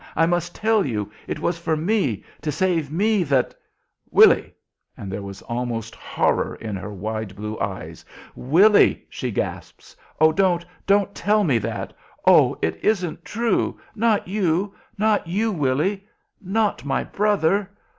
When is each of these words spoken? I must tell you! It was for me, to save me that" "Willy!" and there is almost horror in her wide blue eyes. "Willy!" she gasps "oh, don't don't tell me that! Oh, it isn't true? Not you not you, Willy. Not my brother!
I 0.15 0.25
must 0.25 0.55
tell 0.55 0.83
you! 0.83 1.11
It 1.27 1.39
was 1.39 1.59
for 1.59 1.77
me, 1.77 2.23
to 2.41 2.51
save 2.51 2.91
me 2.91 3.21
that" 3.25 3.53
"Willy!" 4.19 4.55
and 4.97 5.11
there 5.11 5.29
is 5.29 5.43
almost 5.43 5.93
horror 5.93 6.55
in 6.55 6.75
her 6.75 6.91
wide 6.91 7.35
blue 7.35 7.59
eyes. 7.59 8.03
"Willy!" 8.33 9.05
she 9.11 9.29
gasps 9.29 9.95
"oh, 10.19 10.31
don't 10.31 10.65
don't 10.87 11.13
tell 11.13 11.43
me 11.43 11.59
that! 11.59 11.93
Oh, 12.25 12.57
it 12.63 12.83
isn't 12.83 13.23
true? 13.23 13.79
Not 13.93 14.27
you 14.27 14.73
not 14.97 15.27
you, 15.27 15.51
Willy. 15.51 16.07
Not 16.41 16.83
my 16.83 17.03
brother! 17.03 17.69